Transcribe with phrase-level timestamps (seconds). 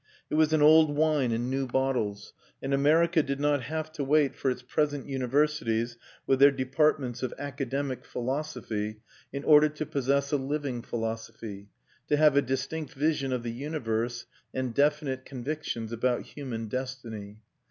[0.31, 4.35] It was an old wine in new bottles; and America did not have to wait
[4.35, 8.97] for its present universities, with their departments of academic philosophy,
[9.31, 11.69] in order to possess a living philosophy
[12.07, 14.25] to have a distinct vision of the universe
[14.55, 17.37] and definite convictions about human destiny.